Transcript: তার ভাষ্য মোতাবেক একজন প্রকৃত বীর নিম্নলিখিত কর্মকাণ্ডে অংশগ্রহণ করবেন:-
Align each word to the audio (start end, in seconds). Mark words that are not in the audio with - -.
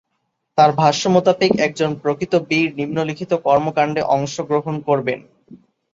তার 0.57 0.71
ভাষ্য 0.75 1.03
মোতাবেক 1.09 1.51
একজন 1.59 1.91
প্রকৃত 2.01 2.33
বীর 2.49 2.67
নিম্নলিখিত 2.77 3.31
কর্মকাণ্ডে 3.45 4.01
অংশগ্রহণ 4.15 4.75
করবেন:- 4.87 5.27